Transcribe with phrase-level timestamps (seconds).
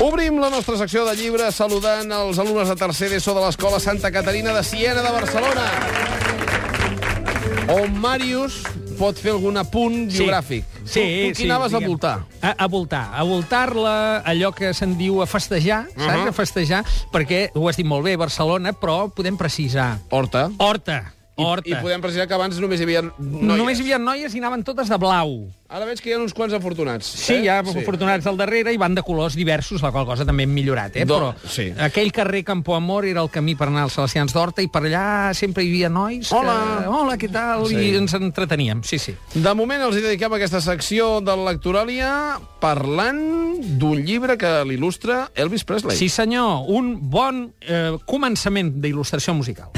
[0.00, 4.12] Obrim la nostra secció de llibres saludant els alumnes de tercer d'ESO de l'Escola Santa
[4.14, 5.64] Caterina de Siena de Barcelona.
[7.74, 8.60] On Màrius
[8.98, 10.22] pot fer algun apunt Sí.
[10.22, 10.64] biogràfic.
[10.84, 11.84] Sí, tu, tu sí, anaves diguem.
[11.84, 12.14] a voltar?
[12.40, 13.04] A, a voltar.
[13.12, 15.98] A voltar-la, allò que se'n diu a festejar, saps?
[16.06, 16.28] Uh -huh.
[16.28, 19.98] A festejar, perquè, ho has dit molt bé, Barcelona, però podem precisar.
[20.10, 20.50] Horta.
[20.58, 21.12] Horta.
[21.38, 21.68] Horta.
[21.70, 23.46] I, I podem precisar que abans només hi havia noies.
[23.54, 25.36] Només hi havia noies i anaven totes de blau.
[25.68, 27.04] Ara veig que hi ha uns quants afortunats.
[27.06, 27.42] Sí, eh?
[27.44, 30.52] hi ha afortunats al darrere i van de colors diversos, la qual cosa també hem
[30.56, 31.04] millorat, eh?
[31.04, 31.66] Do- Però sí.
[31.84, 35.34] aquell carrer Campo Amor era el camí per anar als Salesians d'Horta i per allà
[35.36, 36.54] sempre hi havia nois Hola.
[36.80, 36.88] que...
[36.88, 37.66] Hola, què tal?
[37.68, 37.76] Sí.
[37.76, 39.14] I ens entreteníem, sí, sí.
[39.34, 42.14] De moment els hi dediquem aquesta secció de Lectoràlia
[42.64, 43.20] parlant
[43.78, 45.96] d'un llibre que l'il·lustra Elvis Presley.
[46.00, 49.68] Sí, senyor, un bon eh, començament d'il·lustració musical.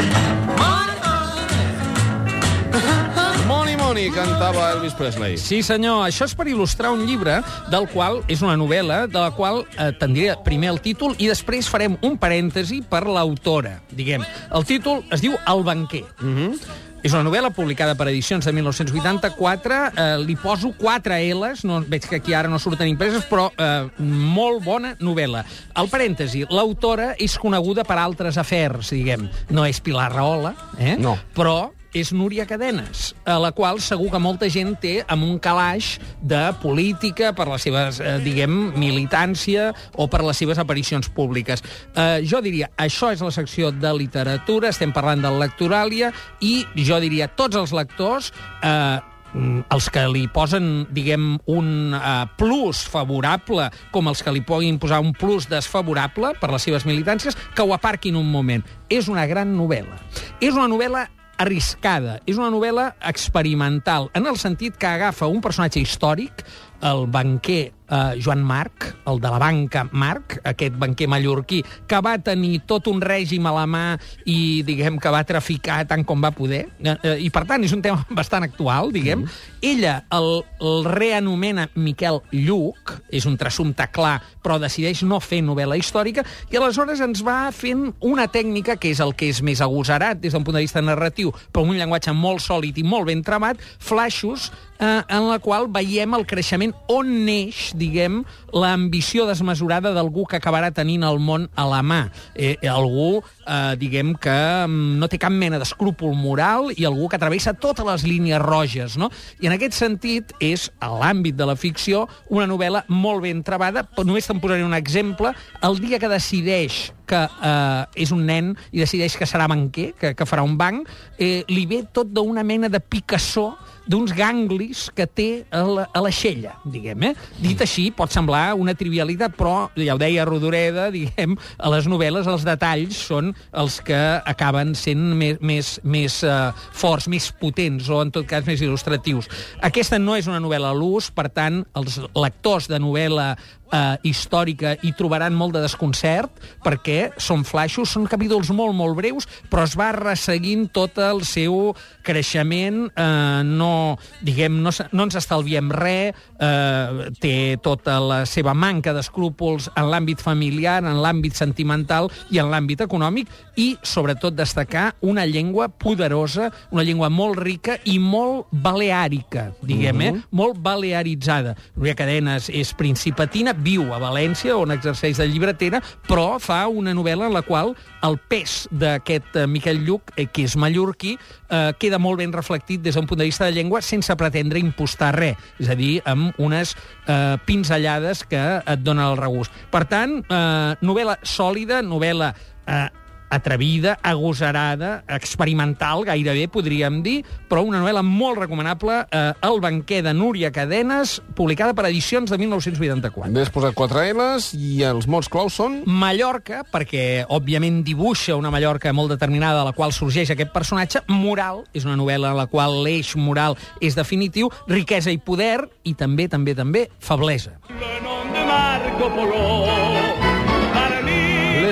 [4.01, 5.35] Money cantava Elvis Presley.
[5.37, 7.35] Sí, senyor, això és per il·lustrar un llibre
[7.69, 11.69] del qual és una novel·la, de la qual eh, tindria primer el títol i després
[11.69, 14.25] farem un parèntesi per l'autora, diguem.
[14.57, 16.07] El títol es diu El banquer.
[16.17, 16.55] Mm -hmm.
[17.03, 19.75] És una novel·la publicada per edicions de 1984.
[19.97, 23.89] Eh, li poso 4 L's, no, veig que aquí ara no surten impreses, però eh,
[23.99, 25.45] molt bona novel·la.
[25.77, 29.29] El parèntesi, l'autora és coneguda per altres afers, diguem.
[29.51, 30.97] No és Pilar Rahola, eh?
[30.99, 31.19] No.
[31.35, 35.97] però és Núria Cadenes, a la qual segur que molta gent té amb un calaix
[36.23, 41.63] de política per la seva, eh, diguem, militància o per les seves aparicions públiques.
[41.95, 47.01] Eh, jo diria, això és la secció de literatura, estem parlant de lectoràlia, i jo
[47.01, 48.33] diria, tots els lectors...
[48.63, 49.01] Eh,
[49.33, 54.99] els que li posen, diguem, un uh, plus favorable, com els que li puguin posar
[55.05, 58.65] un plus desfavorable per les seves militàncies, que ho aparquin un moment.
[58.91, 60.01] És una gran novel·la.
[60.41, 61.07] És una novel·la
[61.41, 62.19] arriscada.
[62.29, 66.45] És una novel·la experimental, en el sentit que agafa un personatge històric,
[66.83, 72.17] el banquer eh, Joan Marc, el de la banca Marc, aquest banquer mallorquí, que va
[72.23, 73.85] tenir tot un règim a la mà
[74.25, 76.67] i, diguem, que va traficar tant com va poder.
[76.81, 79.27] Eh, eh, I, per tant, és un tema bastant actual, diguem.
[79.27, 79.49] Mm.
[79.73, 80.31] Ella el,
[80.61, 86.61] el reanomena Miquel Lluc, és un trassumpte clar, però decideix no fer novel·la històrica, i
[86.61, 90.45] aleshores ens va fent una tècnica que és el que és més agosarat des d'un
[90.47, 94.51] punt de vista narratiu, però amb un llenguatge molt sòlid i molt ben tramat, flaixos
[94.81, 98.23] eh, en la qual veiem el creixement on neix, diguem,
[98.57, 102.01] l'ambició desmesurada d'algú que acabarà tenint el món a la mà.
[102.35, 104.37] Eh, algú, eh, diguem, que
[104.67, 108.97] mm, no té cap mena d'escrúpol moral i algú que travessa totes les línies roges,
[109.01, 109.11] no?
[109.41, 113.87] I en aquest sentit és, a l'àmbit de la ficció, una novel·la molt ben trebada,
[114.01, 115.35] només te'n posaré un exemple.
[115.63, 120.15] El dia que decideix que eh, és un nen i decideix que serà banquer, que,
[120.15, 120.89] que farà un banc,
[121.19, 123.51] eh, li ve tot d'una mena de picassó
[123.91, 127.13] d'uns ganglis que té a la, a la xella, diguem, eh?
[127.41, 132.29] Dit així, pot semblar una trivialitat, però, ja ho deia Rodoreda, diguem, a les novel·les
[132.31, 133.99] els detalls són els que
[134.31, 139.31] acaben sent més, més, més uh, forts, més potents, o en tot cas més il·lustratius.
[139.67, 143.33] Aquesta no és una novel·la a l'ús, per tant, els lectors de novel·la
[143.73, 149.29] eh, històrica hi trobaran molt de desconcert perquè són flaixos, són capítols molt, molt breus,
[149.51, 151.73] però es va resseguint tot el seu
[152.07, 158.95] creixement, eh, no, diguem, no, no ens estalviem res, eh, té tota la seva manca
[158.97, 163.31] d'escrúpols en l'àmbit familiar, en l'àmbit sentimental i en l'àmbit econòmic,
[163.61, 170.13] i sobretot destacar una llengua poderosa, una llengua molt rica i molt baleàrica, diguem, eh?
[170.37, 171.57] molt balearitzada.
[171.77, 177.29] Núria Cadenes és principatina, viu a València, on exerceix de llibretera, però fa una novel·la
[177.29, 177.75] en la qual
[178.07, 182.83] el pes d'aquest eh, Miquel Lluc, eh, que és mallorquí, eh, queda molt ben reflectit
[182.85, 186.37] des d'un punt de vista de llengua sense pretendre impostar res, és a dir, amb
[186.41, 186.75] unes
[187.07, 189.53] eh, pinzellades que et donen el regust.
[189.71, 192.33] Per tant, eh, novel·la sòlida, novel·la
[192.67, 192.89] eh,
[193.31, 200.13] atrevida, agosarada, experimental, gairebé, podríem dir, però una novel·la molt recomanable, eh, El banquer de
[200.15, 203.31] Núria Cadenes, publicada per edicions de 1984.
[203.33, 205.81] N'has posat 4 L's i els mots claus són...
[205.87, 211.65] Mallorca, perquè òbviament dibuixa una Mallorca molt determinada a la qual sorgeix aquest personatge, moral,
[211.73, 216.29] és una novel·la en la qual l'eix moral és definitiu, riquesa i poder, i també,
[216.29, 217.57] també, també, feblesa.
[217.71, 220.00] Le nom de Marco Polo.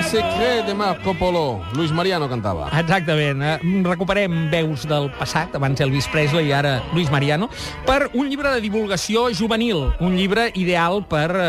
[0.08, 1.60] Secret de Marco Polo.
[1.74, 2.70] Luis Mariano cantava.
[2.80, 3.42] Exactament.
[3.44, 7.50] Eh, recuperem veus del passat, abans Elvis Presley i ara Luis Mariano,
[7.84, 11.44] per un llibre de divulgació juvenil, un llibre ideal per eh,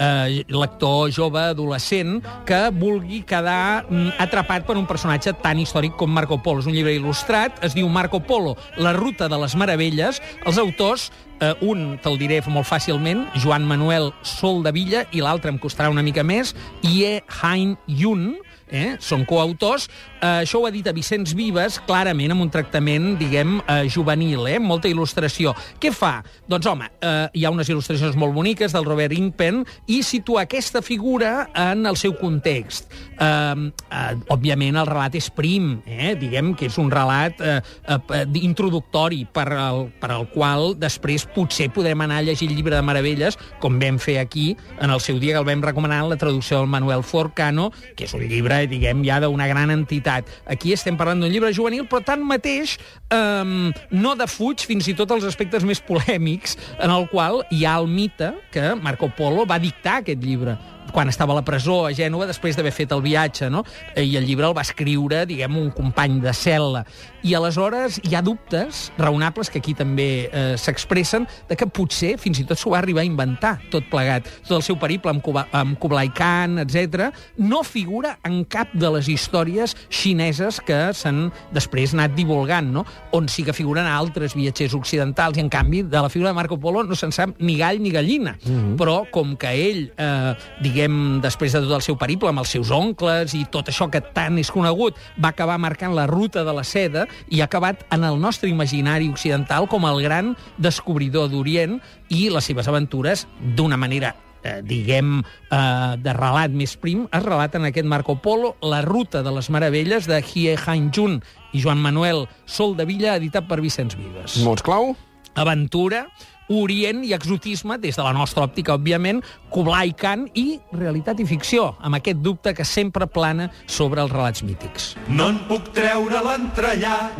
[0.00, 6.08] eh, lector jove adolescent que vulgui quedar mm, atrapat per un personatge tan històric com
[6.08, 6.64] Marco Polo.
[6.64, 10.24] És un llibre il·lustrat, es diu Marco Polo, la ruta de les meravelles.
[10.48, 15.52] Els autors Eh, un te'l diré molt fàcilment, Joan Manuel Sol de Villa, i l'altre
[15.52, 16.50] em costarà una mica més,
[16.82, 18.32] Ye Hein Yun,
[18.70, 18.96] eh?
[19.00, 19.88] són coautors.
[20.18, 24.46] Eh, això ho ha dit a Vicenç Vives, clarament amb un tractament, diguem, eh, juvenil,
[24.50, 24.58] eh?
[24.58, 25.54] molta il·lustració.
[25.80, 26.18] Què fa?
[26.48, 30.82] Doncs, home, eh, hi ha unes il·lustracions molt boniques del Robert Ingpen i situa aquesta
[30.82, 32.90] figura en el seu context.
[33.18, 36.14] Eh, eh, òbviament, el relat és prim, eh?
[36.18, 41.68] diguem que és un relat eh, eh, introductori per al, per al qual després potser
[41.74, 44.50] podrem anar a llegir el llibre de Meravelles, com vam fer aquí
[44.80, 48.06] en el seu dia que el vam recomanar en la traducció del Manuel Forcano, que
[48.08, 50.28] és un llibre, diguem, ja d'una gran entitat.
[50.46, 52.78] Aquí estem parlant d'un llibre juvenil, però tanmateix
[53.14, 57.78] eh, no defuig fins i tot els aspectes més polèmics en el qual hi ha
[57.78, 60.58] el mite que Marco Polo va dictar aquest llibre
[60.92, 63.64] quan estava a la presó a Gènova després d'haver fet el viatge, no?
[63.96, 66.84] I el llibre el va escriure, diguem, un company de cel·la.
[67.26, 72.38] I aleshores hi ha dubtes raonables que aquí també eh, s'expressen de que potser fins
[72.40, 74.28] i tot s'ho va arribar a inventar tot plegat.
[74.46, 78.90] Tot el seu periple amb, Kuba, amb Kublai Khan, etc no figura en cap de
[78.92, 82.84] les històries xineses que s'han després anat divulgant, no?
[83.16, 86.58] On sí que figuren altres viatgers occidentals i, en canvi, de la figura de Marco
[86.60, 88.36] Polo no se'n sap ni gall ni gallina.
[88.44, 88.76] Mm -hmm.
[88.78, 90.77] Però, com que ell, eh, diguem,
[91.24, 94.38] després de tot el seu periple amb els seus oncles i tot això que tant
[94.38, 98.20] és conegut, va acabar marcant la ruta de la seda i ha acabat en el
[98.20, 101.80] nostre imaginari occidental com el gran descobridor d'Orient
[102.14, 103.26] i les seves aventures
[103.56, 105.18] d'una manera eh, diguem,
[105.50, 109.50] eh, de relat més prim, es relata en aquest Marco Polo la ruta de les
[109.50, 111.20] meravelles de Hie Han-jun
[111.52, 114.40] i Joan Manuel Sol de Villa, editat per Vicenç Vives.
[114.44, 114.94] Mots clau?
[115.38, 116.06] Aventura,
[116.48, 119.20] Orient i exotisme, des de la nostra òptica, òbviament,
[119.52, 124.42] Kublai Khan i realitat i ficció, amb aquest dubte que sempre plana sobre els relats
[124.42, 124.94] mítics.
[125.12, 127.12] No en puc treure l'entrellat.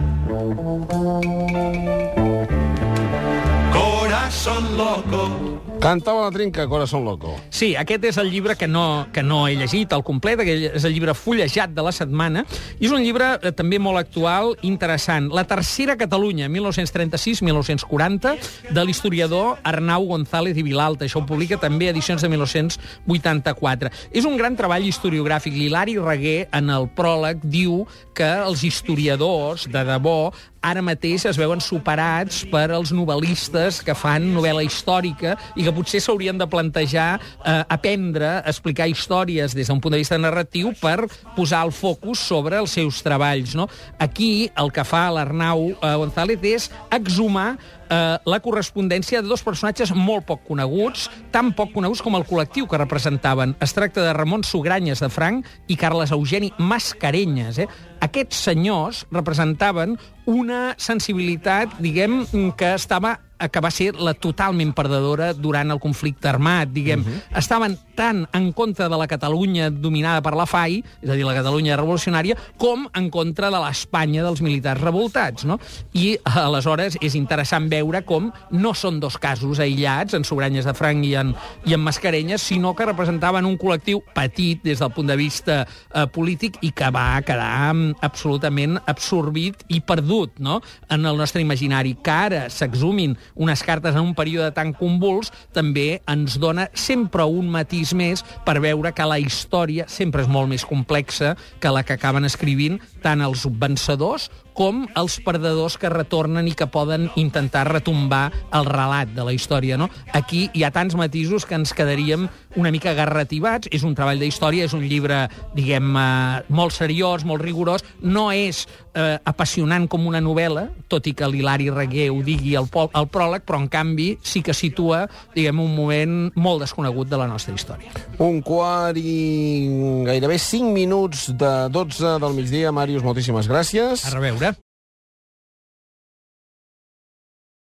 [4.28, 5.58] Corazón loco.
[5.80, 7.36] Cantava la trinca, Corazón Loco.
[7.48, 10.84] Sí, aquest és el llibre que no, que no he llegit al complet, que és
[10.84, 12.42] el llibre fullejat de la setmana,
[12.76, 15.30] i és un llibre eh, també molt actual, interessant.
[15.32, 18.34] La tercera Catalunya, 1936-1940,
[18.74, 21.06] de l'historiador Arnau González i Vilalta.
[21.06, 23.94] Això ho publica també edicions de 1984.
[24.12, 25.56] És un gran treball historiogràfic.
[25.56, 27.86] L'Hilari Reguer, en el pròleg, diu
[28.18, 30.34] que els historiadors, de debò,
[30.68, 36.02] ara mateix es veuen superats per als novel·listes que fan novel·la històrica i que potser
[36.04, 41.08] s'haurien de plantejar eh, aprendre a explicar històries des d'un punt de vista narratiu per
[41.36, 43.54] posar el focus sobre els seus treballs.
[43.58, 43.68] No?
[43.98, 47.56] Aquí el que fa l'Arnau eh, González és exhumar
[47.90, 52.68] eh, la correspondència de dos personatges molt poc coneguts, tan poc coneguts com el col·lectiu
[52.68, 53.56] que representaven.
[53.64, 57.58] Es tracta de Ramon Sugranyes de Franc i Carles Eugeni Mascarenyes.
[57.58, 57.68] Eh?
[58.04, 59.96] Aquests senyors representaven
[60.28, 62.20] una sensibilitat, diguem,
[62.58, 67.00] que estava que va ser la totalment perdedora durant el conflicte armat, diguem.
[67.00, 67.38] Uh -huh.
[67.38, 71.34] Estaven tant en contra de la Catalunya dominada per la FAI, és a dir, la
[71.34, 75.58] Catalunya revolucionària, com en contra de l'Espanya dels militars revoltats, no?
[75.92, 81.04] I aleshores és interessant veure com no són dos casos aïllats, en Sobranyes de Franc
[81.04, 81.34] i en,
[81.66, 86.06] i en Mascarenyes, sinó que representaven un col·lectiu petit des del punt de vista eh,
[86.06, 90.60] polític i que va quedar mm, absolutament absorbit i perdut no?
[90.88, 91.96] en el nostre imaginari.
[92.02, 97.48] Que ara s'exhumin unes cartes en un període tan convuls també ens dona sempre un
[97.54, 101.96] matís més per veure que la història sempre és molt més complexa que la que
[101.96, 104.28] acaben escrivint tant els vencedors
[104.58, 108.24] com els perdedors que retornen i que poden intentar retombar
[108.58, 109.78] el relat de la història.
[109.78, 109.86] No?
[110.18, 112.26] Aquí hi ha tants matisos que ens quedaríem
[112.58, 113.70] una mica garrativats.
[113.70, 117.84] És un treball d'història, és un llibre, diguem, eh, molt seriós, molt rigorós.
[118.02, 118.64] No és
[118.98, 123.46] eh, apassionant com una novel·la, tot i que l'Hilari Reguer ho digui al, al pròleg,
[123.46, 125.04] però en canvi sí que situa,
[125.36, 127.94] diguem, un moment molt desconegut de la nostra història.
[128.24, 132.74] Un quart i gairebé 5 minuts de 12 del migdia.
[132.74, 134.02] Màrius, moltíssimes gràcies.
[134.08, 134.47] A reveure.